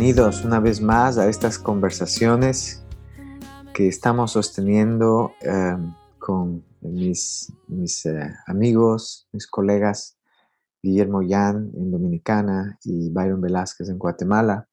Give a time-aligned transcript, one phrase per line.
[0.00, 2.82] Bienvenidos una vez más a estas conversaciones
[3.74, 5.76] que estamos sosteniendo eh,
[6.18, 7.52] con mis,
[8.06, 10.16] eh, amigos, mis colegas
[10.82, 14.66] Guillermo Yan en Dominicana y Byron Velázquez en Guatemala.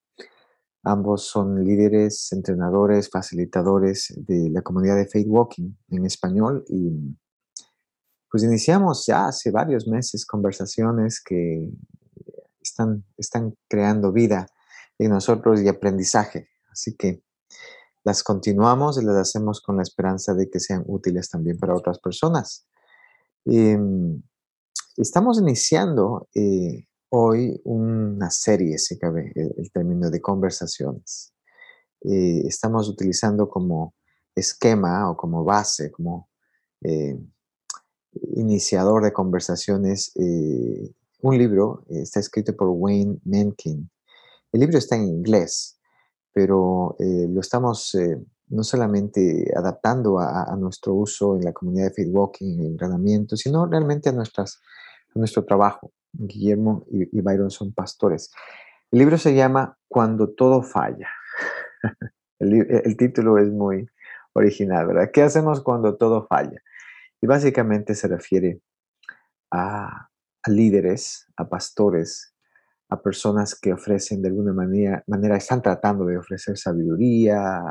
[0.84, 6.90] Ambos son líderes, entrenadores, facilitadores de la comunidad de Faith Walking en español y
[8.32, 11.70] pues iniciamos ya hace varios meses conversaciones que
[12.62, 14.48] están creando vida
[15.00, 16.50] en nosotros y aprendizaje.
[16.72, 17.24] Así que
[18.04, 22.00] las continuamos y las hacemos con la esperanza de que sean útiles también para otras
[22.00, 22.68] personas.
[23.46, 24.22] Em,
[24.96, 31.34] estamos iniciando eh, hoy una serie, se cabe el, término de conversaciones.
[32.02, 33.94] Eh, estamos utilizando como
[34.36, 36.30] esquema o como base, como
[36.82, 37.20] eh,
[38.36, 43.90] iniciador de conversaciones, eh, un libro, está escrito por Wayne Menkin.
[44.52, 45.80] El libro está en inglés,
[46.34, 47.96] pero lo estamos
[48.50, 53.36] no solamente adaptando a, nuestro uso en la comunidad de Feed Walking, en el entrenamiento,
[53.36, 54.62] sino realmente a, nuestras,
[55.14, 55.92] a nuestro trabajo.
[56.14, 58.32] Guillermo y, Byron son pastores.
[58.92, 61.10] El libro se llama Cuando todo falla.
[62.40, 63.88] el, título es muy
[64.34, 65.12] original, ¿verdad?
[65.12, 66.62] ¿Qué hacemos cuando todo falla?
[67.22, 68.62] Y básicamente se refiere
[69.52, 70.10] a,
[70.46, 72.34] líderes, a pastores,
[72.90, 77.62] a personas que ofrecen de alguna manera, manera están tratando de ofrecer sabiduría,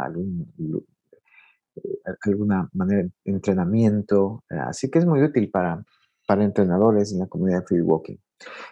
[1.77, 1.93] eh,
[2.23, 4.45] alguna manera de entrenamiento.
[4.49, 5.85] Así que es muy útil para,
[6.27, 8.17] para entrenadores en la comunidad de Free Walking.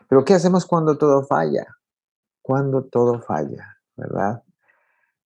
[0.08, 1.66] Pero ¿qué hacemos cuando todo falla?
[2.42, 4.42] Cuando todo falla, ¿verdad?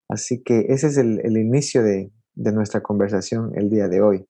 [0.07, 4.27] Así que ese es el, inicio de, nuestra conversación el día de hoy.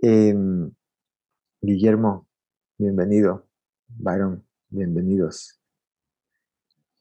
[0.00, 0.72] Em,
[1.60, 2.28] Guillermo,
[2.78, 3.46] bienvenido.
[3.88, 5.59] Byron, bienvenidos.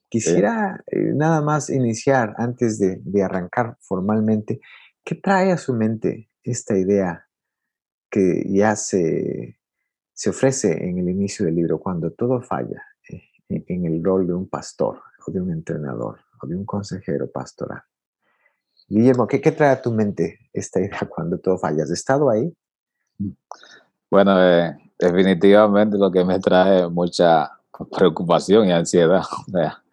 [0.09, 4.59] Quisiera eh, nada más iniciar antes de, de, arrancar formalmente.
[5.03, 7.27] ¿Qué trae a su mente esta idea
[8.09, 9.59] que ya se
[10.19, 14.33] se ofrece en el inicio del libro cuando todo falla eh, en, el rol de
[14.33, 17.81] un pastor o de un entrenador o de un consejero pastoral.
[18.89, 21.83] Guillermo, ¿qué, trae a tu mente esta idea cuando todo falla?
[21.83, 22.53] ¿Has estado ahí?
[24.11, 27.49] Bueno, eh, definitivamente lo que me trae mucha
[27.89, 29.23] preocupación y ansiedad.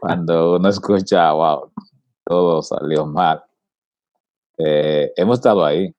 [0.00, 1.70] cuando uno escucha, wow,
[2.24, 3.42] todo salió mal.
[4.58, 5.94] Eh, hemos estado ahí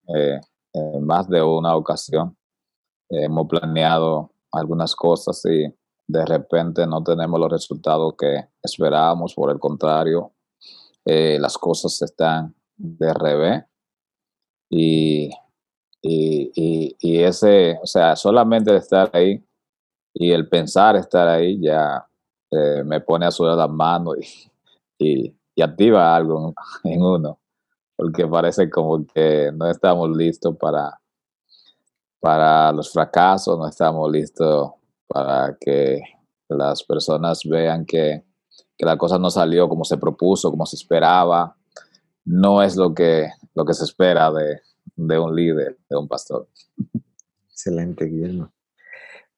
[0.74, 2.36] en más de una ocasión.
[3.10, 5.74] Hemos planeado algunas cosas y
[6.08, 10.34] de repente no tenemos los resultados que esperábamos, por el contrario,
[11.06, 13.64] eh, las cosas están de revés.
[14.72, 15.30] Y,
[16.02, 19.44] y, ese, o sea, solamente estar ahí
[20.14, 22.09] y el pensar estar ahí ya
[22.52, 24.18] eh, me pone a sudar las manos
[24.98, 27.40] y, y, activa algo en uno,
[27.96, 31.00] porque parece como que no estamos listos para
[32.20, 34.72] para los fracasos, no estamos listos
[35.08, 36.02] para que
[36.50, 38.24] las personas vean que,
[38.80, 41.58] la cosa no salió como se propuso, como se esperaba.
[42.24, 44.62] No es lo que, lo que se espera de,
[44.96, 46.48] de un líder, de un pastor.
[47.50, 48.54] Excelente, Guillermo.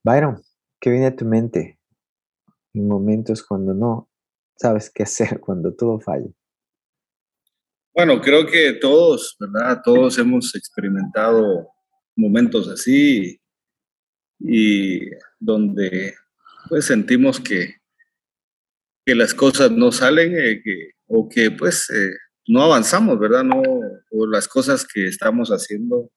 [0.03, 0.43] Byron,
[0.79, 1.79] ¿qué viene a tu mente
[2.73, 4.09] en momentos cuando no
[4.55, 6.29] sabes qué hacer, cuando todo falla?
[7.93, 9.81] Bueno, creo que todos, ¿verdad?
[9.83, 11.67] Todos hemos experimentado
[12.15, 13.39] momentos así
[14.39, 16.15] y donde
[16.69, 17.75] pues sentimos que,
[19.05, 20.61] que las cosas no salen eh,
[21.07, 22.13] o que pues eh,
[22.47, 23.43] no avanzamos, ¿verdad?
[23.43, 26.09] No, o las cosas que estamos haciendo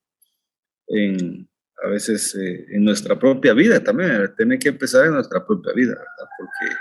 [0.87, 1.49] en,
[1.85, 5.93] a veces eh, en nuestra propia vida también, tiene que empezar en nuestra propia vida,
[5.93, 6.31] ¿verdad?
[6.39, 6.75] Porque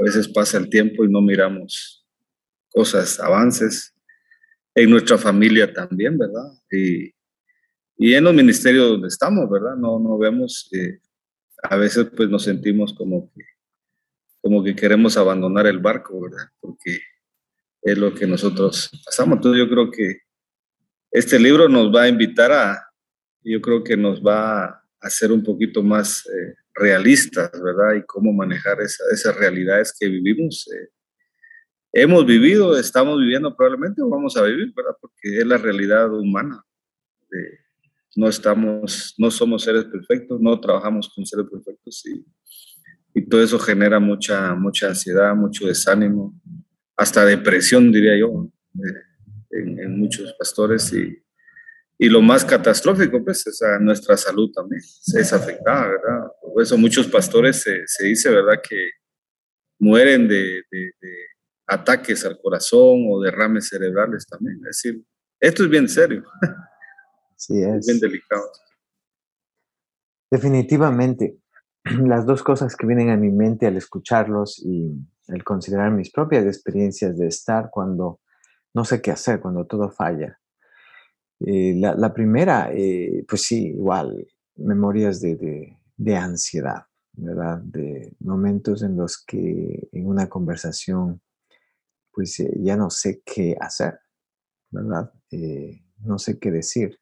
[0.00, 2.06] a veces pasa el tiempo y no miramos
[2.70, 3.94] cosas, avances,
[4.74, 6.52] en nuestra familia también, ¿verdad?
[6.70, 7.12] Y,
[7.96, 9.76] y en los ministerios donde estamos, ¿verdad?
[9.76, 11.00] No, no vemos, eh,
[11.62, 13.44] a veces pues nos sentimos como que,
[14.42, 16.48] como que queremos abandonar el barco, ¿verdad?
[16.60, 17.00] Porque
[17.82, 19.36] es lo que nosotros pasamos.
[19.36, 20.20] Entonces yo creo que
[21.10, 22.89] este libro nos va a invitar a,
[23.42, 27.94] yo creo que nos va a hacer un poquito más eh, realistas, ¿verdad?
[27.96, 30.68] Y cómo manejar esa, esas realidades que vivimos.
[30.72, 30.88] Eh,
[31.92, 34.96] hemos vivido, estamos viviendo probablemente o vamos a vivir, ¿verdad?
[35.00, 36.64] Porque es la realidad humana
[38.16, 42.24] no estamos, no somos seres perfectos, no trabajamos con seres perfectos y,
[43.14, 46.34] y todo eso genera mucha, mucha ansiedad, mucho desánimo,
[46.96, 48.50] hasta depresión, diría yo.
[49.50, 51.18] en, muchos pastores y,
[52.00, 56.32] y, lo más catastrófico, pues, es a nuestra salud también, es afectada, ¿verdad?
[56.40, 58.90] Por eso muchos pastores se, se dice, ¿verdad?, que
[59.78, 60.92] mueren de, de,
[61.66, 64.56] ataques al corazón o derrames cerebrales también.
[64.68, 65.04] Es decir,
[65.38, 66.24] esto es bien serio.
[67.36, 67.76] Sí, es.
[67.76, 68.42] es bien delicado.
[70.30, 71.38] Definitivamente,
[71.84, 74.92] las dos cosas que vienen a mi mente al escucharlos y
[75.28, 78.20] al considerar mis propias experiencias de estar cuando
[78.74, 80.38] no sé qué hacer, cuando todo falla.
[81.46, 84.26] Eh, la, primera, eh, pues sí, igual,
[84.56, 86.82] memorias de, de, ansiedad,
[87.12, 87.58] ¿verdad?
[87.62, 91.22] De momentos en los que en una conversación,
[92.12, 93.98] pues eh, ya no sé qué hacer,
[94.70, 95.12] ¿verdad?
[96.00, 96.98] no sé qué decir.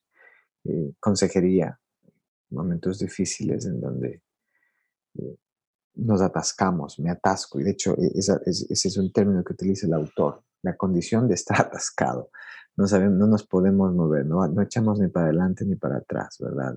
[1.00, 1.80] consejería,
[2.50, 4.22] momentos difíciles en donde
[5.94, 9.94] nos atascamos, me atasco, y de hecho e, ese es un término que utiliza el
[9.94, 12.30] autor, la condición de estar atascado.
[12.78, 16.36] No, sabemos, no nos podemos mover, no, no echamos ni para adelante ni para atrás,
[16.38, 16.76] ¿verdad?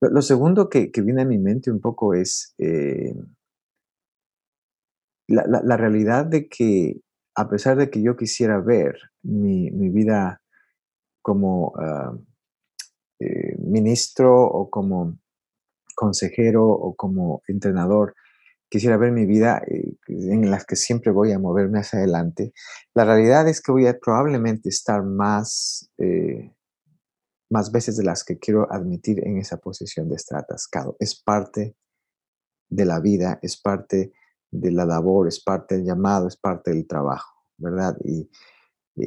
[0.00, 3.12] Lo, segundo que, viene a mi mente un poco es eh,
[5.26, 7.00] la, realidad de que
[7.34, 10.40] a pesar de que yo quisiera ver mi, vida
[11.22, 12.16] como ah,
[13.18, 15.18] eh, ministro o como
[15.96, 18.14] consejero o como entrenador,
[18.68, 22.52] quisiera ver mi vida eh, en la que siempre voy a moverme hacia adelante,
[22.94, 26.54] la realidad es que voy a probablemente estar más, eh,
[27.50, 30.96] más veces de las que quiero admitir en esa posición de estar atascado.
[31.00, 31.76] Es parte
[32.68, 34.12] de la vida, es parte
[34.50, 37.96] de la labor, es parte del llamado, es parte del trabajo, ¿verdad?
[38.04, 38.30] Y,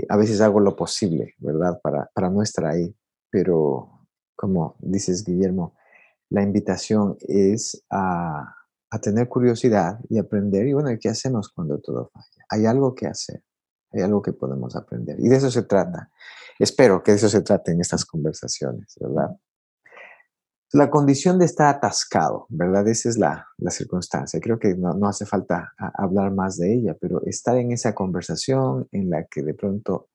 [0.08, 1.82] a veces hago lo posible, ¿verdad?
[1.84, 2.96] Para, para no estar ahí,
[3.30, 5.76] pero como dices, Guillermo,
[6.30, 8.56] la invitación es a,
[9.00, 10.68] tener curiosidad y aprender.
[10.68, 12.46] Y bueno, ¿qué hacemos cuando todo falla?
[12.50, 13.42] Hay algo que hacer,
[13.92, 15.18] hay algo que podemos aprender.
[15.20, 16.10] Y de eso se trata.
[16.60, 19.38] Espero que de eso se trate en estas conversaciones, ¿verdad?
[20.74, 22.88] La condición de estar atascado, ¿verdad?
[22.88, 24.40] Esa es la, circunstancia.
[24.40, 29.10] Creo que no, hace falta hablar más de ella, pero estar en esa conversación en
[29.10, 30.10] la que de pronto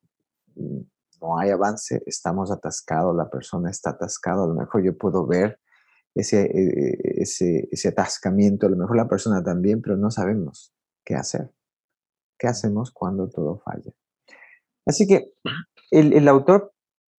[0.54, 0.80] mm,
[1.20, 5.58] no hay avance, estamos atascados, la persona está atascada, a lo mejor yo puedo ver
[6.16, 10.74] ese, eh, ese, ese atascamiento, a lo mejor la persona también, pero no sabemos
[11.04, 11.50] qué hacer.
[12.38, 13.92] ¿Qué hacemos cuando todo falla?
[14.86, 15.32] Así que
[15.90, 16.72] el, el autor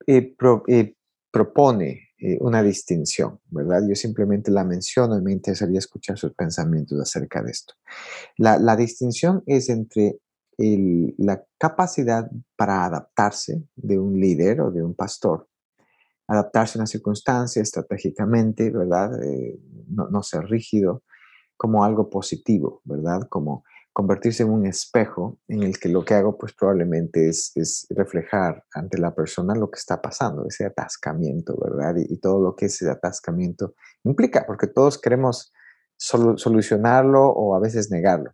[0.05, 0.35] eh,
[0.67, 0.95] eh,
[1.31, 2.03] propone
[2.39, 3.83] una distinción, ¿verdad?
[3.87, 7.75] Yo simplemente la menciono y me interesaría escuchar sus pensamientos acerca de esto.
[8.37, 10.17] La, la distinción es entre
[10.57, 15.47] el, la capacidad para adaptarse de un líder o de un pastor
[16.27, 19.23] adaptarse a una circunstancia estratégicamente, ¿verdad?
[19.23, 21.03] Eh, no, ser rígido,
[21.55, 23.21] como algo positivo, ¿verdad?
[23.29, 23.63] Como
[23.93, 28.99] convertirse en un espejo en el que lo que hago pues probablemente es, reflejar ante
[28.99, 31.95] la persona lo que está pasando, ese atascamiento, ¿verdad?
[31.97, 35.51] Y, todo lo que ese atascamiento implica, porque todos queremos
[35.95, 38.33] solucionarlo o a veces negarlo.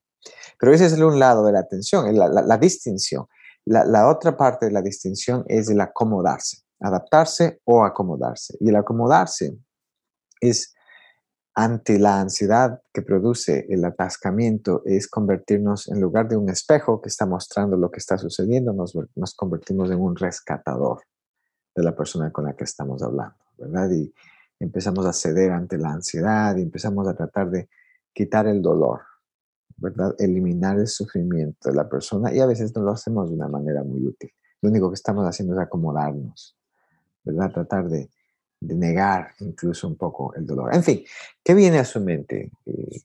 [0.60, 3.28] Pero ese es el un lado de la atención, la, distinción.
[3.66, 8.58] La, otra parte de la distinción es el acomodarse adaptarse o acomodarse.
[8.60, 9.58] Y el acomodarse
[10.42, 10.76] es
[11.56, 17.10] ante la ansiedad que produce el atascamiento, es convertirnos en lugar de un espejo que
[17.10, 21.04] está mostrando lo que está sucediendo, nos, nos convertimos en un rescatador
[21.76, 23.90] de la persona con la que estamos hablando, ¿verdad?
[23.92, 24.14] Y
[24.60, 27.70] empezamos a ceder ante la ansiedad y empezamos a tratar de
[28.12, 29.02] quitar el dolor,
[29.78, 30.16] ¿verdad?
[30.18, 33.84] Eliminar el sufrimiento de la persona y a veces no lo hacemos de una manera
[33.84, 34.32] muy útil.
[34.62, 36.58] Lo único que estamos haciendo es acomodarnos.
[37.24, 37.52] ¿Verdad?
[37.52, 38.10] Tratar de,
[38.62, 40.74] negar incluso un poco el dolor.
[40.74, 41.04] En fin,
[41.44, 43.02] ¿qué viene a su mente eh,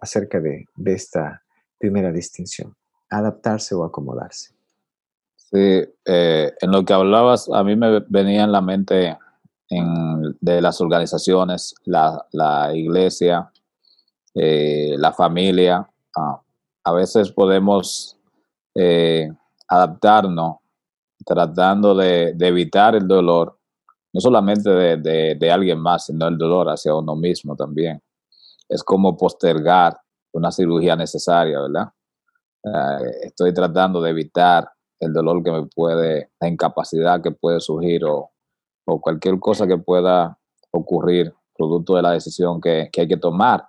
[0.00, 1.42] acerca de, esta
[1.78, 2.76] primera distinción?
[3.10, 4.52] Adaptarse o acomodarse.
[5.36, 9.18] Sí, eh, en lo que hablabas, a mí me venía en la mente
[10.40, 13.50] de las organizaciones, la, iglesia,
[14.34, 15.88] eh, la familia.
[16.14, 16.40] Ah,
[16.84, 18.18] a veces podemos
[19.68, 20.61] adaptarnos
[21.24, 23.58] tratando de, evitar el dolor,
[24.12, 28.02] no solamente de, alguien más, sino el dolor hacia uno mismo también.
[28.68, 29.98] Es como postergar
[30.32, 31.88] una cirugía necesaria, ¿verdad?
[32.64, 38.04] Eh, estoy tratando de evitar el dolor que me puede, la incapacidad que puede surgir
[38.04, 38.30] o,
[38.84, 40.38] cualquier cosa que pueda
[40.70, 43.66] ocurrir producto de la decisión que, hay que tomar.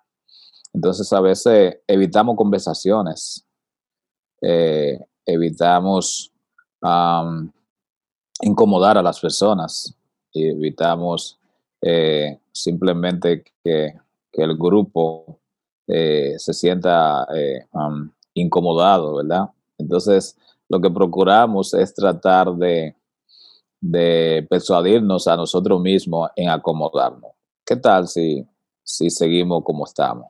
[0.74, 3.48] Entonces a veces evitamos conversaciones,
[4.42, 6.33] eh, evitamos
[8.42, 9.96] incomodar a las personas
[10.32, 11.40] y evitamos
[11.82, 13.94] eh, simplemente que,
[14.36, 15.40] el grupo
[15.88, 17.68] eh, se sienta eh,
[18.34, 19.50] incomodado, ¿verdad?
[19.78, 20.36] Entonces,
[20.68, 22.96] lo que procuramos es tratar de,
[23.80, 27.32] de persuadirnos a nosotros mismos en acomodarnos.
[27.64, 28.44] ¿Qué tal si,
[28.82, 30.28] si seguimos como estamos?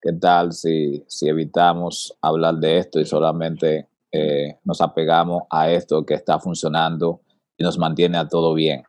[0.00, 6.04] ¿Qué tal si, si evitamos hablar de esto y solamente eh, nos apegamos a esto
[6.04, 7.20] que está funcionando
[7.56, 8.82] y nos mantiene a todo bien?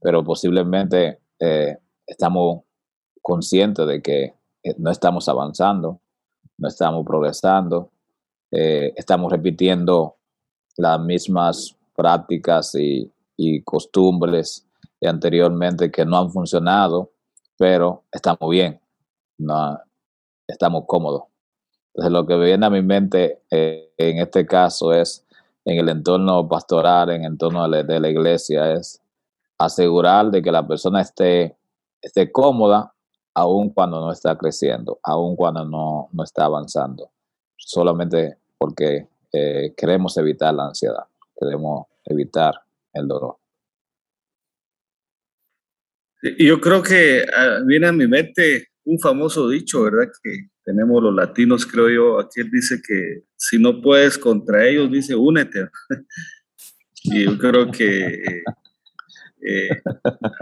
[0.00, 2.62] Pero posiblemente eh, estamos
[3.22, 4.24] conscientes de que
[4.62, 6.00] eh, no estamos avanzando,
[6.58, 7.90] no estamos progresando,
[8.48, 10.16] estamos repitiendo
[10.78, 14.66] las mismas prácticas y, y costumbres
[15.06, 17.12] anteriormente que no han funcionado,
[17.56, 18.80] pero estamos bien.
[19.38, 19.78] No,
[20.46, 21.24] estamos cómodos.
[21.96, 25.24] Entonces lo que viene a mi mente eh, en este caso es,
[25.64, 29.00] en el entorno pastoral, en el entorno de la, iglesia, es
[29.56, 31.56] asegurar de que la persona esté,
[32.02, 32.92] esté cómoda
[33.32, 37.10] aun cuando no está creciendo, aun cuando no, no está avanzando,
[37.56, 42.60] solamente porque eh, queremos evitar la ansiedad, queremos evitar
[42.92, 43.36] el dolor.
[46.38, 50.10] Yo creo que ah, viene a mi mente un famoso dicho, ¿verdad?
[50.22, 54.90] Que tenemos los latinos, creo yo, aquí él dice que si no puedes contra ellos,
[54.90, 55.68] dice, únete.
[57.02, 58.44] y yo creo que eh,
[59.42, 59.68] eh,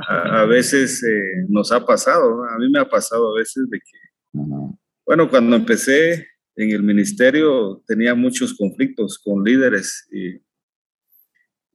[0.09, 3.99] a, veces eh, nos ha pasado, a mí me ha pasado a veces de que,
[5.07, 10.39] bueno, cuando empecé en el ministerio tenía muchos conflictos con líderes y,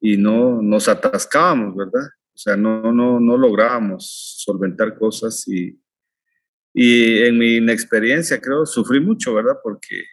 [0.02, 2.08] y no nos atascábamos, ¿verdad?
[2.34, 5.80] O sea, no, no, no lográbamos solventar cosas y
[6.74, 9.58] y en mi inexperiencia, creo, sufrí mucho, ¿verdad?
[9.64, 10.04] Porque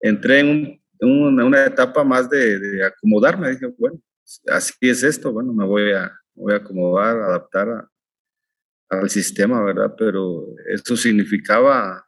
[0.00, 3.50] entré en, una, etapa más de, acomodarme.
[3.50, 4.00] Dije, bueno,
[4.48, 7.88] así es esto, bueno, me voy a, voy a acomodar, adaptar
[8.88, 9.94] al sistema, ¿verdad?
[9.98, 12.06] Pero esto significaba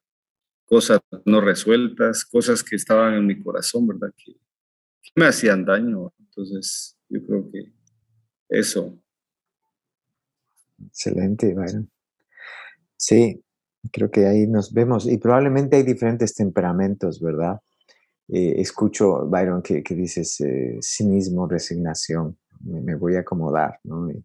[0.64, 4.12] cosas no resueltas, cosas que estaban en mi corazón, ¿verdad?
[4.16, 6.12] Que, que me hacían daño.
[6.18, 7.72] Entonces, yo creo que
[8.48, 8.98] eso.
[10.86, 11.90] Excelente, Byron.
[12.96, 13.42] Sí,
[13.92, 17.60] Creo que ahí nos vemos y probablemente hay diferentes temperamentos, ¿verdad?
[18.28, 24.10] Eh, escucho, Byron, que, que dices eh, cinismo, resignación, me, voy a acomodar, ¿no?
[24.10, 24.24] Y,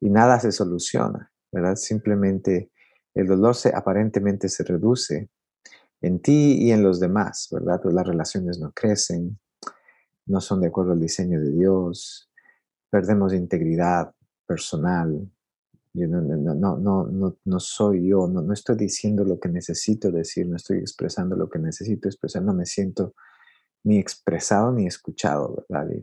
[0.00, 1.76] nada se soluciona, ¿verdad?
[1.76, 2.70] Simplemente
[3.14, 5.30] el dolor se, aparentemente se reduce
[6.00, 7.80] en ti y en los demás, ¿verdad?
[7.82, 9.38] Pues las relaciones no crecen,
[10.26, 12.30] no son de acuerdo al diseño de Dios,
[12.90, 14.12] perdemos integridad
[14.46, 15.28] personal,
[15.96, 20.46] no, no, no, no, no soy yo, no, no estoy diciendo lo que necesito decir,
[20.46, 23.14] no estoy expresando lo que necesito expresar, no me siento
[23.84, 25.94] ni expresado ni escuchado, ¿verdad?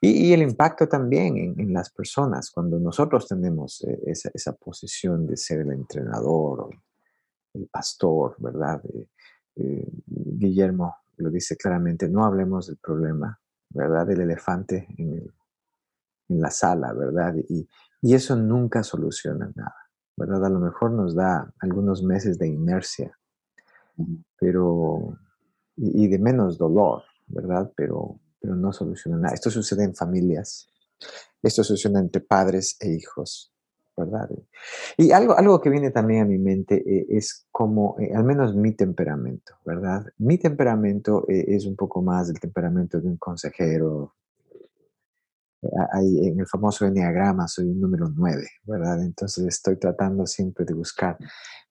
[0.00, 5.60] Y, el impacto también en, las personas, cuando nosotros tenemos eh, esa, posición de ser
[5.60, 6.70] el entrenador o
[7.52, 8.82] el pastor, ¿verdad?
[9.56, 14.06] Eh, Guillermo lo dice claramente, no hablemos del problema, ¿verdad?
[14.06, 15.30] Del elefante en,
[16.30, 17.34] en la sala, ¿verdad?
[17.48, 17.68] Y,
[18.02, 19.76] y eso nunca soluciona nada,
[20.16, 20.44] ¿verdad?
[20.46, 23.18] A lo mejor nos da algunos meses de inercia,
[24.38, 25.18] pero,
[25.76, 27.70] y, de menos dolor, ¿verdad?
[27.76, 29.34] Pero, pero no soluciona nada.
[29.34, 30.68] Esto sucede en familias,
[31.42, 33.52] esto sucede entre padres e hijos,
[33.96, 34.30] ¿verdad?
[34.96, 38.54] Y algo, algo que viene también a mi mente eh, es como, eh, al menos
[38.54, 40.06] mi temperamento, ¿verdad?
[40.18, 44.14] Mi temperamento eh, es un poco más el temperamento de un consejero,
[45.92, 49.02] ahí en el famoso enneagrama soy un número 9, ¿verdad?
[49.02, 51.18] Entonces estoy tratando siempre de buscar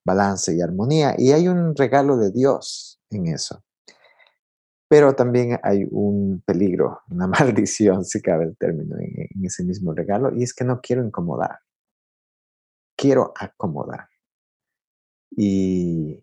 [0.04, 3.64] balance y armonía y hay un regalo de Dios en eso.
[4.88, 10.34] Pero también hay un peligro, una maldición, si cabe el término, en, ese mismo regalo,
[10.36, 11.60] y es que no quiero incomodar,
[12.96, 14.08] quiero acomodar.
[15.36, 16.20] Y,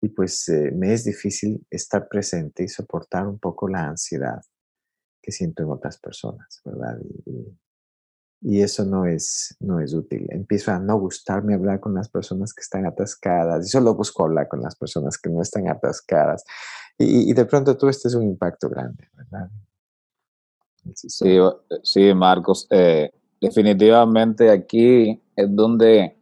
[0.00, 4.40] y pues eh, me es difícil estar presente y soportar un poco la ansiedad
[5.22, 6.98] que siento en otras personas, ¿verdad?
[8.44, 10.26] Y, eso no es, no es útil.
[10.30, 14.48] Empiezo a no gustarme hablar con las personas que están atascadas y solo busco hablar
[14.48, 16.44] con las personas que no están atascadas.
[16.98, 19.48] Y, de pronto todo esto es un impacto grande, ¿verdad?
[20.94, 21.38] Sí,
[21.84, 22.66] sí Marcos.
[22.70, 26.18] Eh, definitivamente aquí es donde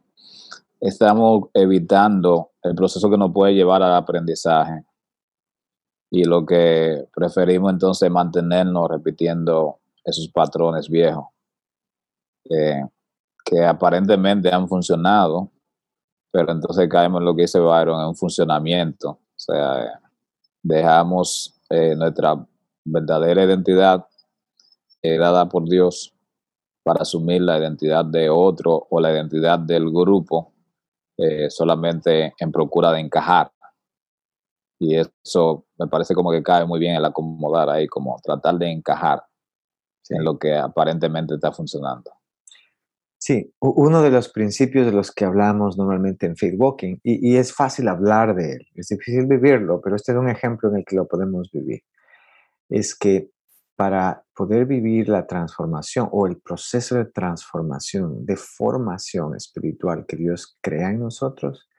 [0.79, 4.85] estamos evitando el proceso que nos puede llevar al aprendizaje
[6.11, 11.25] y lo que preferimos entonces es mantenernos repitiendo esos patrones viejos
[13.43, 15.49] que aparentemente han funcionado,
[16.31, 19.99] pero entonces caemos en lo que dice Byron, en un funcionamiento, o sea,
[20.61, 22.45] dejamos eh, nuestra
[22.83, 24.05] verdadera identidad
[25.01, 26.13] eh, dada por Dios
[26.83, 30.53] para asumir la identidad de otro o la identidad del grupo
[31.17, 33.51] eh, solamente en procura de encajar
[34.81, 38.71] Y eso me parece como que cae muy bien el acomodar ahí, como tratar de
[38.71, 39.21] encajar
[40.09, 42.11] en lo que aparentemente está funcionando.
[43.19, 47.37] Sí, uno de los principios de los que hablamos normalmente en Faith Walking, y, y,
[47.37, 50.83] es fácil hablar de él, es difícil vivirlo, pero este es un ejemplo en el
[50.83, 51.83] que lo podemos vivir,
[52.67, 53.29] es que
[53.75, 60.57] para poder vivir la transformación o el proceso de transformación, de formación espiritual que Dios
[60.59, 61.69] crea en nosotros,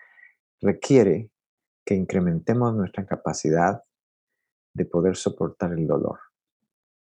[0.61, 1.32] requiere
[1.85, 3.83] que incrementemos nuestra capacidad
[4.75, 6.19] de poder soportar el dolor.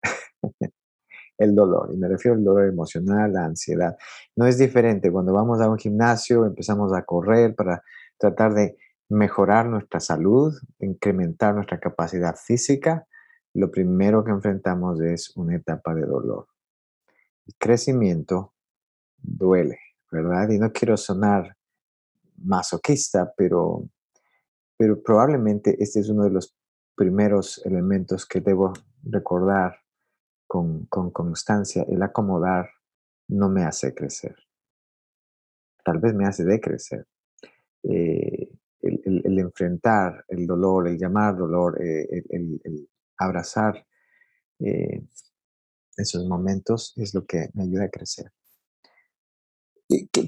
[1.38, 3.98] el dolor, y me refiero al dolor emocional, la ansiedad.
[4.36, 7.84] No es diferente cuando vamos a un gimnasio, empezamos a correr para
[8.18, 8.78] tratar de
[9.10, 13.08] mejorar nuestra salud, incrementar nuestra capacidad física,
[13.54, 16.48] lo primero que enfrentamos es una etapa de dolor.
[17.46, 18.54] El crecimiento
[19.18, 19.80] duele,
[20.12, 20.50] ¿verdad?
[20.50, 21.56] Y no quiero sonar
[22.38, 23.88] masoquista, pero,
[24.78, 26.56] pero probablemente este es uno de los
[26.96, 29.78] primeros elementos que debo recordar
[30.48, 32.70] con, constancia, el acomodar
[33.28, 34.36] no me hace crecer.
[35.84, 37.08] Tal vez me hace decrecer.
[37.84, 38.50] Eh,
[38.82, 43.86] el, enfrentar el dolor, el llamar dolor, eh, el, abrazar
[44.60, 45.02] eh,
[45.98, 48.32] esos momentos es lo que me ayuda a crecer.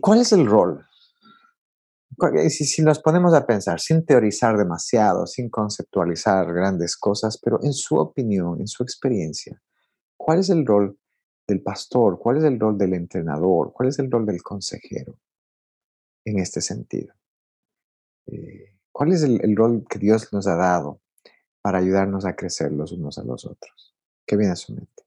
[0.01, 0.85] ¿Cuál es el rol?
[2.49, 7.73] Si, si nos ponemos a pensar, sin teorizar demasiado, sin conceptualizar grandes cosas, pero en
[7.73, 9.61] su opinión, en su experiencia,
[10.17, 10.97] ¿Cuál es el rol
[11.47, 12.19] del pastor?
[12.19, 13.71] ¿Cuál es el rol del entrenador?
[13.71, 15.15] ¿Cuál es el rol del consejero
[16.25, 17.13] en este sentido?
[18.25, 20.99] Eh, ¿Cuál es el, rol que Dios nos ha dado
[21.61, 23.95] para ayudarnos a crecer los unos a los otros?
[24.25, 25.03] ¿Qué viene a su mente?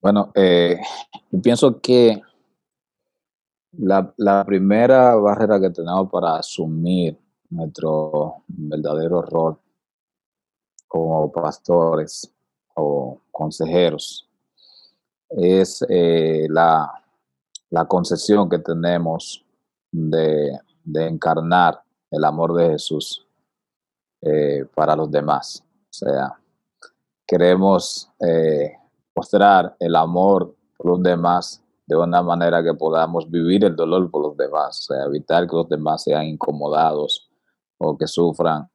[0.00, 0.78] Bueno, eh,
[1.42, 2.22] pienso que
[3.78, 7.18] la, la, primera barrera que tenemos para asumir
[7.50, 9.58] nuestro verdadero rol
[10.86, 12.32] como pastores
[12.74, 14.28] o consejeros,
[15.28, 17.02] es eh, la,
[17.88, 19.44] concesión que tenemos
[19.90, 20.58] de,
[20.94, 23.26] encarnar el amor de Jesús
[24.22, 25.62] eh, para los demás.
[25.90, 26.38] O sea,
[27.26, 28.72] queremos eh,
[29.14, 34.22] mostrar el amor por los demás de una manera que podamos vivir el dolor por
[34.22, 37.30] los demás, sea, evitar que los demás sean incomodados
[37.78, 38.68] o que sufran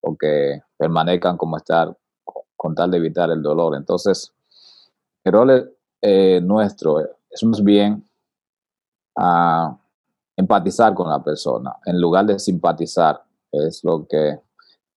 [0.00, 1.96] o que permanezcan como estar
[2.56, 3.74] con tal de evitar el dolor.
[3.74, 4.32] Entonces,
[5.24, 7.00] el rol eh, nuestro
[7.30, 8.06] es más bien
[9.16, 9.76] a
[10.36, 14.40] empatizar con la persona, en lugar de simpatizar, es lo que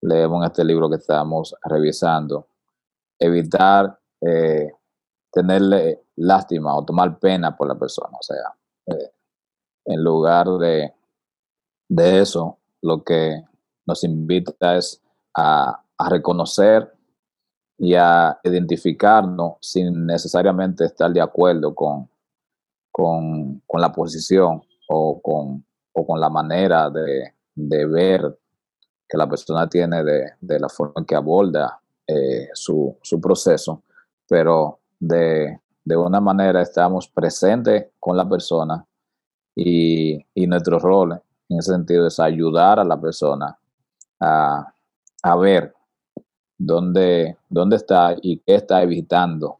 [0.01, 2.47] leemos en este libro que estamos revisando.
[3.17, 4.71] Evitar eh,
[5.31, 8.17] tenerle lástima o tomar pena por la persona.
[8.19, 8.55] O sea,
[8.87, 9.11] eh,
[9.85, 10.93] en lugar de,
[11.87, 13.43] de eso, lo que
[13.85, 15.01] nos invita es
[15.35, 16.91] a, a reconocer
[17.77, 22.07] y a identificarnos sin necesariamente estar de acuerdo con,
[22.91, 28.37] con, la posición o con, con la manera de, ver
[29.07, 33.83] que la persona tiene de, la forma en que aborda eh, su, proceso,
[34.27, 38.85] pero de, una manera estamos presentes con la persona
[39.55, 43.57] y, nuestro rol en ese sentido es ayudar a la persona
[44.19, 44.73] a,
[45.23, 45.73] a ver
[46.57, 49.59] dónde, dónde está y qué está evitando.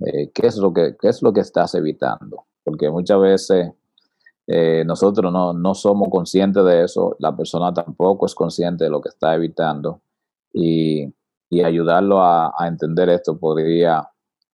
[0.00, 2.46] Eh, ¿qué, es lo que, es lo que estás evitando?
[2.64, 3.72] Porque muchas veces
[4.46, 9.10] eh, nosotros no, somos conscientes de eso, la persona tampoco es consciente de lo que
[9.10, 10.00] está evitando
[10.52, 11.12] y,
[11.64, 14.08] ayudarlo a, entender esto podría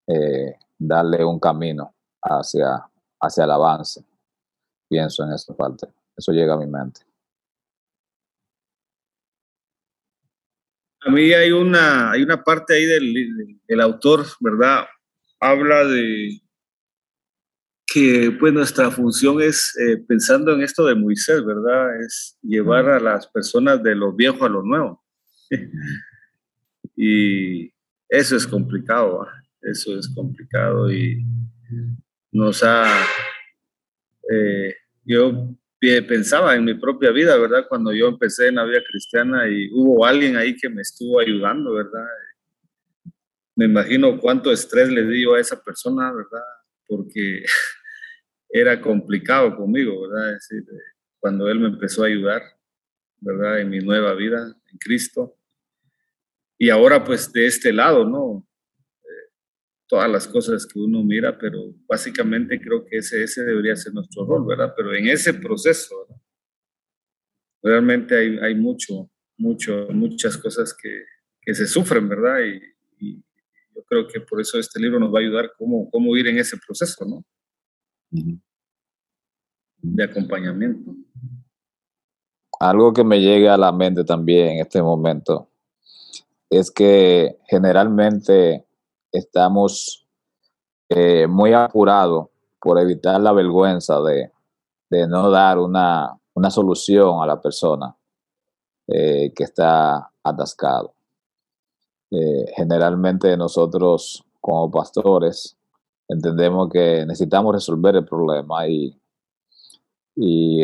[0.09, 2.83] eh, darle un camino hacia,
[3.21, 4.05] hacia el avance.
[4.89, 5.87] Pienso en esta parte.
[6.17, 7.03] Eso llega a mi mente.
[11.01, 14.87] A mí hay una, hay una parte ahí del, autor, ¿verdad?
[15.41, 16.41] Habla de
[17.87, 22.01] que pues nuestra función es, eh, pensando en esto de Moisés, ¿verdad?
[22.03, 25.05] Es llevar a las personas de lo viejo a lo nuevo.
[26.97, 27.73] y
[28.09, 29.27] eso es complicado,
[29.63, 31.25] eso es complicado y
[32.33, 32.85] nos ha...
[34.31, 37.67] Eh, yo pensaba en mi propia vida, ¿verdad?
[37.69, 41.75] Cuando yo empecé en la vida cristiana y hubo alguien ahí que me estuvo ayudando,
[41.75, 42.07] ¿verdad?
[43.55, 46.45] Me imagino cuánto estrés le dio a esa persona, ¿verdad?
[46.87, 47.45] Porque
[48.49, 50.37] era complicado conmigo, ¿verdad?
[50.37, 50.69] Es decir,
[51.21, 52.43] cuando él me empezó a ayudar,
[53.21, 53.61] ¿verdad?
[53.61, 55.37] En mi nueva vida en Cristo.
[56.59, 58.48] Y ahora pues de este lado, ¿no?
[59.89, 64.27] Todas las cosas que uno mira, pero básicamente creo que ese, ese debería ser nuestro
[64.27, 64.75] rol, ¿verdad?
[64.77, 66.07] Pero en ese proceso,
[67.63, 71.05] realmente hay, hay, mucho, mucho, muchas cosas que,
[71.41, 72.41] que se sufren, ¿verdad?
[73.01, 73.25] Y,
[73.75, 76.39] yo creo que por eso este libro nos va a ayudar cómo, cómo ir en
[76.39, 77.25] ese proceso, ¿no?
[79.77, 80.97] De acompañamiento.
[82.59, 85.49] Algo que me llega a la mente también en este momento
[86.51, 88.68] es que generalmente
[89.19, 90.09] estamos
[90.89, 92.29] eh, muy apurados
[92.61, 94.33] por evitar la vergüenza de,
[95.07, 96.19] no dar una,
[96.51, 97.95] solución a la persona
[98.87, 100.95] eh, que está atascado.
[102.11, 105.59] Eh, generalmente nosotros como pastores
[106.09, 108.99] entendemos que necesitamos resolver el problema y,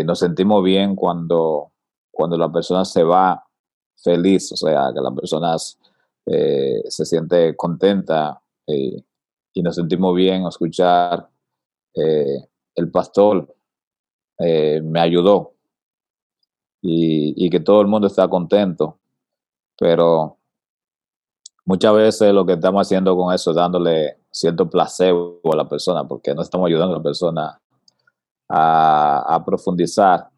[0.05, 1.71] nos sentimos bien cuando,
[2.11, 3.45] cuando la persona se va
[4.03, 11.29] feliz, o sea, que la persona se siente contenta y nos sentimos bien escuchar
[11.94, 13.55] eh, el pastor
[14.38, 15.53] eh, me ayudó.
[16.87, 18.98] Y, que todo el mundo está contento,
[19.79, 20.37] pero
[21.64, 26.07] muchas veces lo que estamos haciendo con eso es dándole cierto placebo a la persona,
[26.07, 27.61] porque no estamos ayudando a la persona
[28.50, 30.29] a profundizar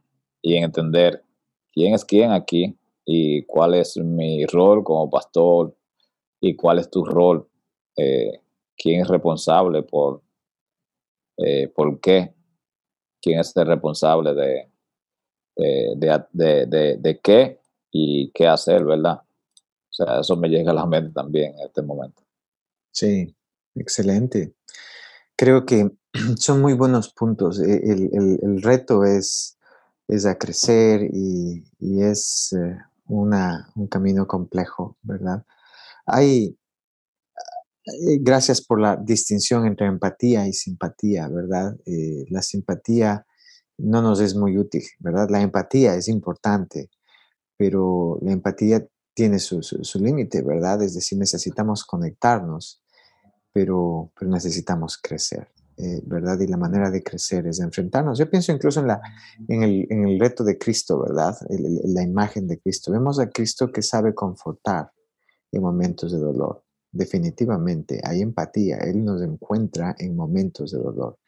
[0.40, 1.24] y entender
[1.72, 5.76] quién es quién aquí y cuál es mi rol como pastor
[6.40, 7.48] y cuál es tu rol
[7.96, 8.40] eh,
[8.76, 10.22] quién es responsable por,
[11.38, 12.34] eh, por qué,
[13.20, 14.70] quién es el responsable de,
[15.56, 19.20] de, de, qué y qué hacer, ¿verdad?
[19.20, 22.22] O sea, eso me llega a la mente también en este momento.
[22.92, 23.34] Sí,
[23.74, 24.54] excelente.
[25.36, 25.90] Creo que
[26.38, 27.60] son muy buenos puntos.
[27.60, 29.58] E, el, reto es,
[30.08, 35.44] es a crecer y, es eh, una, un camino complejo, ¿verdad?
[36.06, 36.58] Hay,
[38.20, 41.76] gracias por la distinción entre empatía y simpatía, ¿verdad?
[41.86, 43.24] Eh, la simpatía
[43.78, 45.28] no nos es muy útil, ¿verdad?
[45.30, 46.90] La empatía es importante,
[47.56, 49.60] pero la empatía tiene su,
[50.00, 50.82] límite, ¿verdad?
[50.82, 52.82] Es decir, necesitamos conectarnos,
[53.52, 56.38] pero, pero necesitamos crecer, eh, ¿verdad?
[56.40, 58.18] Y la manera de crecer es enfrentarnos.
[58.18, 59.00] Yo pienso incluso en, la,
[59.48, 61.36] en, el, en el reto de Cristo, ¿verdad?
[61.48, 62.92] la imagen de Cristo.
[62.92, 64.90] Vemos a Cristo que sabe confortar
[65.52, 66.65] en momentos de dolor
[66.96, 71.18] definitivamente hay empatía, Él nos encuentra en momentos de dolor,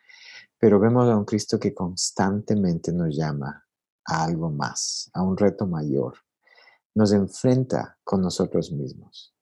[0.59, 3.65] pero vemos a un Cristo que constantemente nos llama
[4.05, 6.15] a algo más, a un reto mayor,
[6.95, 9.35] nos enfrenta con nosotros mismos.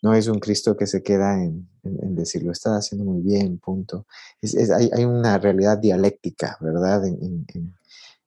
[0.00, 1.68] No es un Cristo que se queda en,
[2.14, 4.06] decir, lo está haciendo muy bien, punto.
[4.42, 7.06] hay, una realidad dialéctica, ¿verdad?
[7.06, 7.74] En, en,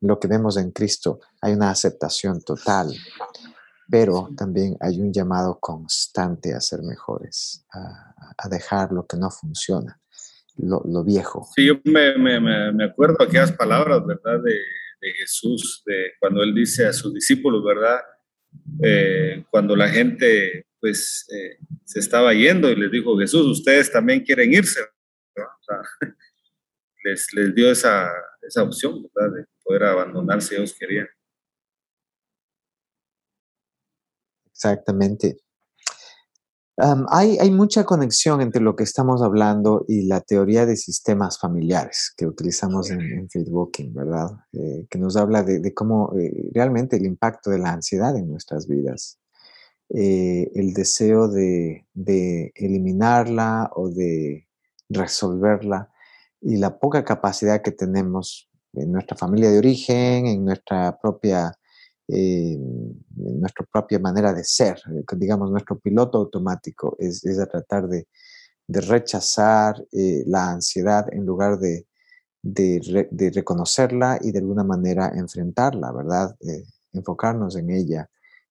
[0.01, 2.93] lo que vemos en Cristo hay una aceptación total
[3.91, 9.99] pero también hay un llamado constante a ser mejores, a, dejar lo que no funciona,
[10.57, 11.47] lo, viejo.
[11.55, 12.39] Sí, yo me, me,
[12.71, 14.41] me, acuerdo aquellas palabras, ¿verdad?
[14.41, 17.99] De, de, Jesús, de cuando él dice a sus discípulos, ¿verdad?
[18.81, 24.21] Eh, cuando la gente pues eh, se estaba yendo y les dijo, Jesús, ustedes también
[24.21, 24.79] quieren irse,
[27.03, 29.35] les, les, dio esa, esa opción, ¿verdad?
[29.35, 31.07] De poder abandonar si ellos querían.
[34.63, 35.37] Exactamente.
[37.09, 42.27] hay, mucha conexión entre lo que estamos hablando y la teoría de sistemas familiares que
[42.27, 44.29] utilizamos en, en Facebooking, ¿verdad?
[44.53, 48.67] Eh, que nos habla de, cómo eh, realmente el impacto de la ansiedad en nuestras
[48.67, 49.19] vidas,
[49.89, 54.47] eh, el deseo de, de, eliminarla o de
[54.89, 55.89] resolverla
[56.39, 61.51] y la poca capacidad que tenemos en nuestra familia de origen, en nuestra propia
[62.13, 62.57] eh,
[63.15, 68.07] nuestra propia manera de ser, eh, digamos, nuestro piloto automático es, tratar de,
[68.67, 71.85] rechazar eh, la ansiedad en lugar de,
[73.33, 76.35] reconocerla y de alguna manera enfrentarla, ¿verdad?
[76.91, 78.09] enfocarnos en ella,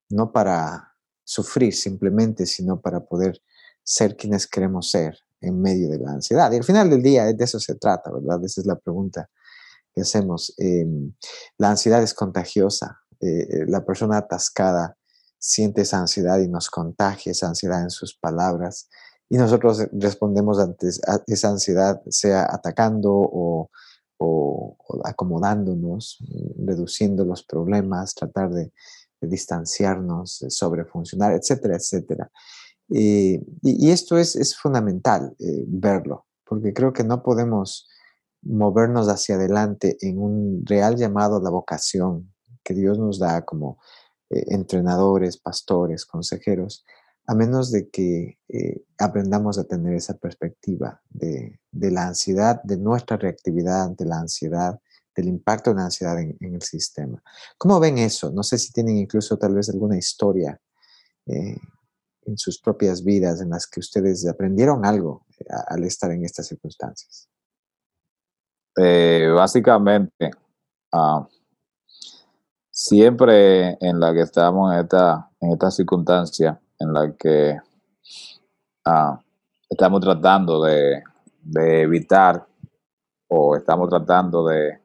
[0.08, 0.94] no para
[1.24, 3.42] sufrir simplemente, sino para poder
[3.82, 6.50] ser quienes queremos ser en medio de la ansiedad.
[6.52, 8.42] Y al final del día de eso se trata, ¿verdad?
[8.44, 9.28] Esa es la pregunta
[9.94, 10.54] que hacemos.
[10.58, 11.12] Em,
[11.58, 14.96] la ansiedad es contagiosa, eh, la persona atascada
[15.38, 18.88] siente esa ansiedad y nos contagia esa ansiedad en sus palabras.
[19.28, 20.88] Y nosotros respondemos ante
[21.26, 23.70] esa ansiedad, sea atacando o,
[25.04, 26.18] acomodándonos,
[26.58, 28.72] reduciendo los problemas, tratar de,
[29.22, 32.30] distanciarnos, sobrefuncionar, etcétera, etcétera.
[32.88, 37.88] y, esto es, fundamental eh, verlo, porque creo que no podemos
[38.42, 43.78] movernos hacia adelante en un real llamado a la vocación, que Dios nos da como
[44.30, 46.84] eh, entrenadores, pastores, consejeros,
[47.26, 53.16] a menos de que eh, aprendamos a tener esa perspectiva de, la ansiedad, de nuestra
[53.16, 54.80] reactividad ante la ansiedad,
[55.16, 57.20] del impacto de la ansiedad en, el sistema.
[57.58, 58.30] ¿Cómo ven eso?
[58.30, 60.60] No sé si tienen incluso tal vez alguna historia
[61.26, 61.56] eh,
[62.26, 65.26] en sus propias vidas en las que ustedes aprendieron algo
[65.68, 67.28] al estar en estas circunstancias.
[68.76, 70.30] Básicamente,
[70.92, 71.28] ah,
[72.80, 77.58] siempre en la que estamos en esta, en esta circunstancia, en la que
[78.86, 79.20] ah,
[79.68, 81.02] estamos tratando de,
[81.54, 82.46] evitar
[83.28, 84.78] o estamos tratando de,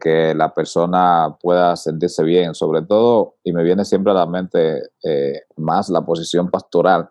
[0.00, 4.90] que la persona pueda sentirse bien, sobre todo, y me viene siempre a la mente
[5.02, 7.10] eh, más la posición pastoral,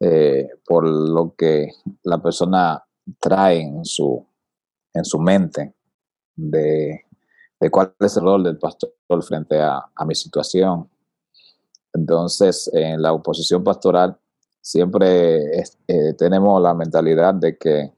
[0.00, 2.84] eh, por lo que la persona
[3.18, 4.26] trae en su,
[4.92, 5.74] en su mente
[6.36, 7.06] de,
[7.68, 8.92] cuál es el rol del pastor
[9.22, 10.88] frente a, mi situación.
[11.92, 14.16] Entonces, en la oposición pastoral
[14.62, 17.92] siempre eh, tenemos la mentalidad de que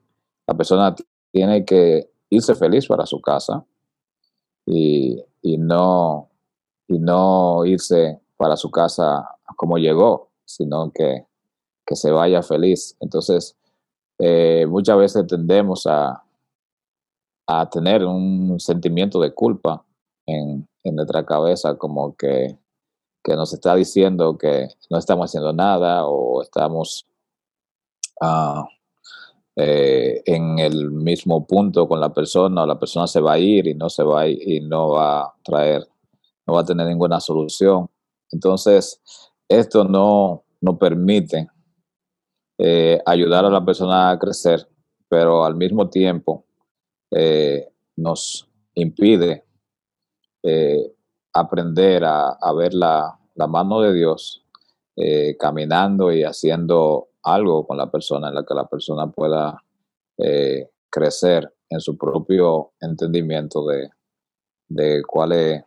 [0.47, 0.95] la persona
[1.31, 3.65] tiene que irse feliz para su casa
[4.67, 5.23] y,
[5.59, 6.31] no,
[6.89, 11.27] y no irse para su casa como llegó, sino que,
[11.87, 12.97] que se vaya feliz.
[13.01, 13.57] Entonces,
[14.19, 16.25] eh, muchas veces tendemos a,
[17.47, 19.85] a tener un sentimiento de culpa
[20.27, 22.59] en, nuestra cabeza, como que,
[23.29, 27.07] nos está diciendo que no estamos haciendo nada o estamos
[28.21, 28.67] ah,
[29.55, 33.69] eh, en el mismo punto con la persona o la persona se va a ir
[33.69, 35.87] y no se va a y no va a traer,
[36.47, 37.89] no va a tener ninguna solución.
[38.33, 39.01] Entonces,
[39.49, 41.49] esto no, no permite
[42.59, 44.69] eh, ayudar a la persona a crecer,
[45.09, 46.45] pero al mismo tiempo
[47.15, 49.45] eh, nos impide
[50.43, 50.95] eh,
[51.35, 54.47] aprender a, ver la, mano de Dios
[54.97, 59.63] eh, caminando y haciendo algo con la persona en la que la persona pueda
[60.89, 65.65] crecer en su propio entendimiento de, cuál, es,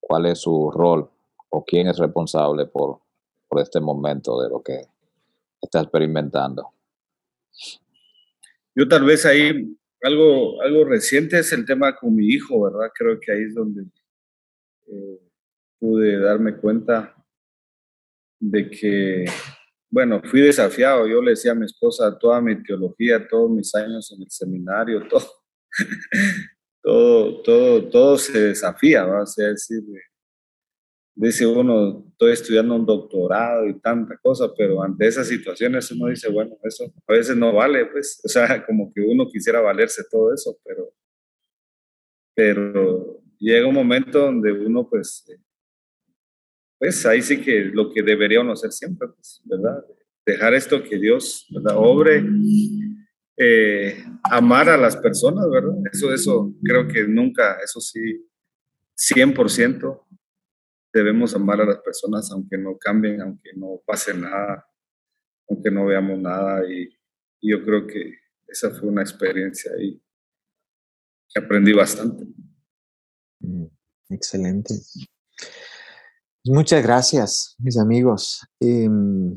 [0.00, 1.08] cuál es su rol
[1.50, 2.98] o quién es responsable por,
[3.48, 4.88] por este momento de lo que
[5.60, 6.70] está experimentando.
[8.74, 12.92] Yo tal vez ahí algo, algo reciente es el tema con mi hijo, ¿verdad?
[12.94, 13.84] Creo que ahí es donde
[14.86, 15.18] eh,
[15.78, 17.14] pude darme cuenta
[18.38, 19.24] de que,
[19.90, 21.06] bueno, fui desafiado.
[21.06, 25.08] Yo le decía a mi esposa toda mi teología, todos mis años en el seminario,
[25.08, 25.26] todo,
[26.82, 29.22] todo, todo, todo se desafía, ¿va?
[29.22, 29.82] O sea, decir,
[31.14, 36.28] dice uno, estoy estudiando un doctorado y tanta cosa, pero ante esas situaciones uno dice,
[36.30, 40.32] bueno, eso a veces no vale, pues, o sea, como que uno quisiera valerse todo
[40.34, 40.92] eso, pero,
[42.34, 45.24] pero llega un momento donde uno, pues,
[46.78, 49.84] pues ahí sí que lo que debería uno hacer siempre, pues, ¿verdad?
[50.26, 51.76] Dejar esto que Dios, ¿verdad?
[51.76, 52.24] Obre,
[53.36, 55.76] eh, amar a las personas, ¿verdad?
[55.92, 58.26] Eso, eso creo que nunca, eso sí,
[58.96, 60.03] 100%,
[60.94, 64.66] debemos amar a las personas aunque no cambien, aunque no pase nada,
[65.48, 66.62] aunque no veamos nada.
[66.68, 66.90] Y,
[67.46, 68.14] yo creo que
[68.48, 70.02] esa fue una experiencia ahí
[71.38, 72.24] aprendí bastante.
[73.40, 73.66] Mm,
[74.10, 74.74] excelente.
[75.36, 78.46] Pues muchas gracias, mis amigos.
[78.60, 79.36] Em,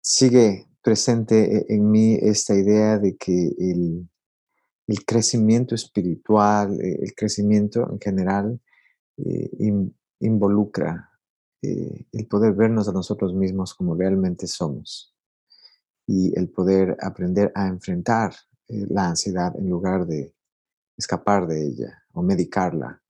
[0.00, 4.08] sigue presente e, en mí esta idea de que el,
[4.86, 8.60] el crecimiento espiritual, e, el crecimiento en general,
[9.26, 9.50] eh,
[10.20, 11.10] involucra
[11.62, 15.14] eh, el poder vernos a nosotros mismos como realmente somos
[16.06, 18.32] y el poder aprender a enfrentar
[18.68, 20.34] eh, la ansiedad en lugar de
[20.96, 23.02] escapar de ella o medicarla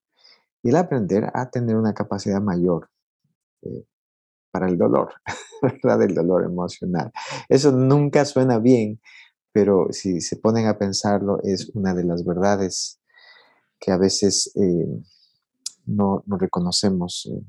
[0.62, 2.90] y el aprender a tener una capacidad mayor
[4.50, 5.12] para el dolor,
[5.62, 6.02] ¿verdad?
[6.02, 7.12] El dolor emocional.
[7.48, 9.00] Eso nunca suena bien,
[9.52, 13.00] pero si se ponen a pensarlo es una de las verdades
[13.78, 14.52] que a veces
[15.90, 17.28] no, reconocemos.
[17.30, 17.42] Eh.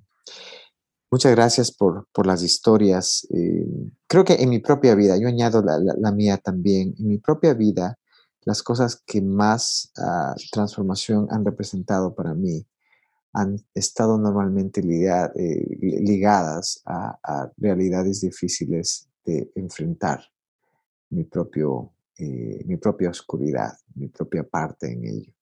[1.11, 3.27] Muchas gracias por, las historias.
[3.31, 3.65] Eh,
[4.07, 7.97] creo que en mi propia vida, yo añado la, mía también, en mi propia vida,
[8.43, 12.65] las cosas que más ah, transformación han representado para mí
[13.33, 20.21] han estado normalmente eh, ligadas a, realidades difíciles de enfrentar
[21.11, 25.33] mi, propio, mi propia oscuridad, mi propia parte en ello.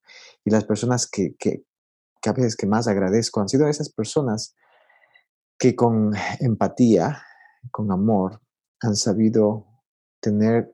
[0.45, 1.63] Y las personas que
[2.25, 4.55] a veces que más agradezco han sido esas personas
[5.57, 7.21] que con empatía,
[7.71, 8.41] con amor,
[8.81, 9.67] han sabido
[10.21, 10.73] tener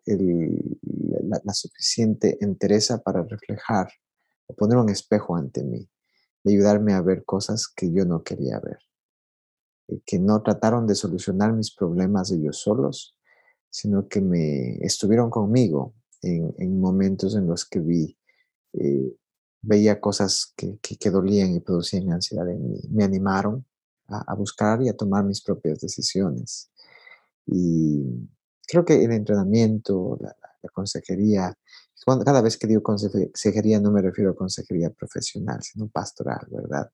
[1.43, 3.89] la, suficiente entereza para reflejar
[4.47, 5.89] o poner un espejo ante mí,
[6.43, 8.77] y ayudarme a ver cosas que yo no quería ver,
[10.05, 13.17] que no trataron de solucionar mis problemas ellos solos,
[13.69, 18.17] sino que me estuvieron conmigo en, en momentos en los que vi
[18.73, 19.15] eh,
[19.65, 22.81] veía cosas que, que, dolían y producían ansiedad en mí.
[22.89, 23.65] Me animaron
[24.07, 26.69] a, buscar y a tomar mis propias decisiones.
[27.47, 28.03] Y
[28.67, 30.35] creo que el entrenamiento, la,
[30.71, 31.57] consejería,
[32.23, 36.89] cada vez que digo consejería no me refiero a consejería profesional, sino pastoral, ¿verdad?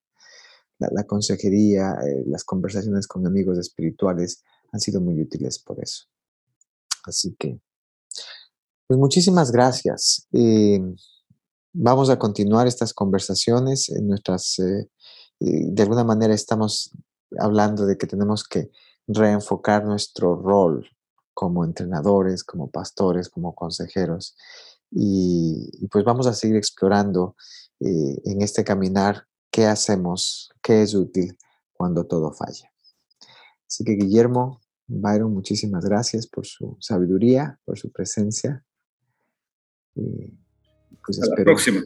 [0.79, 6.05] La, consejería, eh, las conversaciones con amigos espirituales han sido muy útiles por eso.
[7.05, 7.59] Así que,
[8.87, 10.27] pues muchísimas gracias.
[10.33, 10.81] Eh,
[11.73, 14.89] vamos a continuar estas conversaciones en nuestras, eh,
[15.39, 16.91] de alguna manera estamos
[17.39, 18.69] hablando de que tenemos que
[19.07, 20.89] reenfocar nuestro rol
[21.33, 24.35] como entrenadores, como pastores, como consejeros.
[24.91, 27.35] Y, pues vamos a seguir explorando
[27.79, 31.37] eh, en este caminar qué hacemos, qué es útil
[31.73, 32.71] cuando todo falla.
[33.67, 38.65] Así que Guillermo, Byron, muchísimas gracias por su sabiduría, por su presencia.
[39.95, 40.33] Y
[41.05, 41.81] pues espero, la próxima.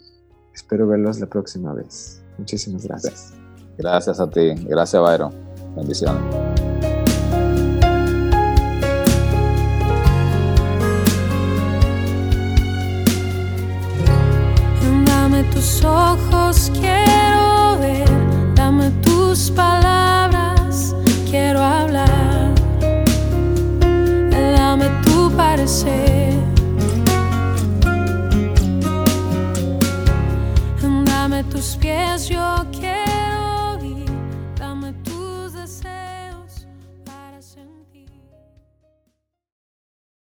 [0.53, 2.21] Espero verlos la próxima vez.
[2.37, 3.33] Muchísimas gracias.
[3.77, 4.53] Gracias a ti.
[4.67, 5.33] Gracias, Byron.
[5.75, 6.54] Bendiciones.